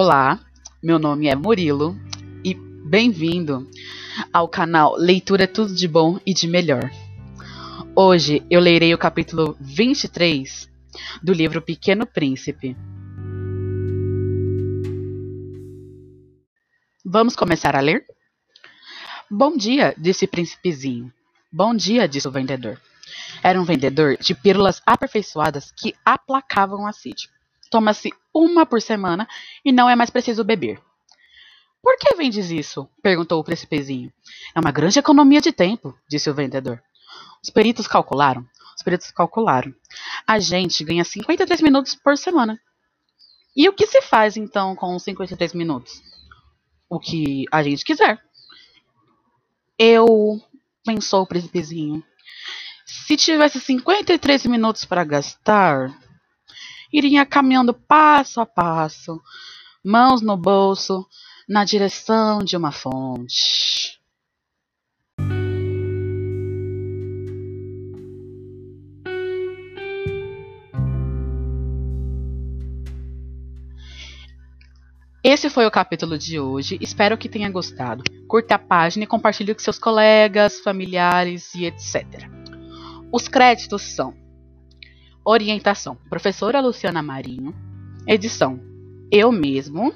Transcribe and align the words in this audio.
Olá, 0.00 0.38
meu 0.80 0.96
nome 0.96 1.26
é 1.26 1.34
Murilo 1.34 1.96
e 2.44 2.54
bem-vindo 2.54 3.68
ao 4.32 4.48
canal 4.48 4.94
Leitura 4.94 5.48
Tudo 5.48 5.74
de 5.74 5.88
Bom 5.88 6.20
e 6.24 6.32
de 6.32 6.46
Melhor. 6.46 6.88
Hoje 7.96 8.40
eu 8.48 8.60
lerei 8.60 8.94
o 8.94 8.98
capítulo 8.98 9.56
23 9.58 10.70
do 11.20 11.32
livro 11.32 11.60
Pequeno 11.60 12.06
Príncipe. 12.06 12.76
Vamos 17.04 17.34
começar 17.34 17.74
a 17.74 17.80
ler? 17.80 18.04
Bom 19.28 19.56
dia, 19.56 19.96
disse 19.98 20.26
o 20.26 20.28
príncipezinho. 20.28 21.12
Bom 21.50 21.74
dia, 21.74 22.06
disse 22.06 22.28
o 22.28 22.30
vendedor. 22.30 22.80
Era 23.42 23.60
um 23.60 23.64
vendedor 23.64 24.16
de 24.16 24.32
pílulas 24.32 24.80
aperfeiçoadas 24.86 25.72
que 25.72 25.92
aplacavam 26.04 26.86
a 26.86 26.92
sede. 26.92 27.28
Toma-se 27.70 28.12
uma 28.34 28.64
por 28.64 28.80
semana 28.80 29.28
e 29.64 29.72
não 29.72 29.88
é 29.88 29.96
mais 29.96 30.10
preciso 30.10 30.44
beber. 30.44 30.80
Por 31.82 31.96
que 31.96 32.16
vendes 32.16 32.50
isso? 32.50 32.88
perguntou 33.02 33.40
o 33.40 33.44
príncipezinho. 33.44 34.12
É 34.54 34.60
uma 34.60 34.70
grande 34.70 34.98
economia 34.98 35.40
de 35.40 35.52
tempo, 35.52 35.94
disse 36.08 36.28
o 36.28 36.34
vendedor. 36.34 36.82
Os 37.42 37.50
peritos 37.50 37.86
calcularam. 37.86 38.44
Os 38.76 38.82
peritos 38.82 39.10
calcularam. 39.10 39.74
A 40.26 40.38
gente 40.38 40.84
ganha 40.84 41.04
53 41.04 41.60
minutos 41.62 41.94
por 41.94 42.16
semana. 42.16 42.60
E 43.56 43.68
o 43.68 43.72
que 43.72 43.86
se 43.86 44.00
faz 44.02 44.36
então 44.36 44.76
com 44.76 44.94
os 44.94 45.02
53 45.02 45.52
minutos? 45.54 46.00
O 46.88 46.98
que 46.98 47.44
a 47.50 47.62
gente 47.62 47.84
quiser. 47.84 48.20
Eu, 49.78 50.40
pensou 50.84 51.22
o 51.22 51.26
príncipezinho, 51.26 52.02
se 52.86 53.16
tivesse 53.16 53.60
53 53.60 54.46
minutos 54.46 54.84
para 54.84 55.04
gastar, 55.04 55.90
iria 56.92 57.24
caminhando 57.26 57.74
passo 57.74 58.40
a 58.40 58.46
passo, 58.46 59.20
mãos 59.84 60.20
no 60.20 60.36
bolso, 60.36 61.06
na 61.48 61.64
direção 61.64 62.38
de 62.38 62.56
uma 62.56 62.72
fonte. 62.72 63.98
Esse 75.22 75.50
foi 75.50 75.66
o 75.66 75.70
capítulo 75.70 76.16
de 76.16 76.40
hoje. 76.40 76.78
Espero 76.80 77.18
que 77.18 77.28
tenha 77.28 77.50
gostado. 77.50 78.02
Curta 78.26 78.54
a 78.54 78.58
página 78.58 79.04
e 79.04 79.06
compartilhe 79.06 79.52
com 79.52 79.60
seus 79.60 79.78
colegas, 79.78 80.60
familiares 80.60 81.54
e 81.54 81.66
etc. 81.66 82.30
Os 83.12 83.28
créditos 83.28 83.82
são 83.82 84.14
Orientação: 85.24 85.96
Professora 86.08 86.60
Luciana 86.60 87.02
Marinho. 87.02 87.54
Edição: 88.06 88.60
Eu 89.10 89.30
mesmo. 89.30 89.92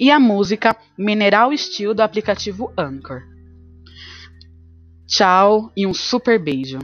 E 0.00 0.10
a 0.10 0.18
música 0.18 0.76
Mineral 0.98 1.56
Steel 1.56 1.94
do 1.94 2.02
aplicativo 2.02 2.72
Anchor. 2.76 3.22
Tchau 5.06 5.70
e 5.76 5.86
um 5.86 5.94
super 5.94 6.42
beijo. 6.42 6.78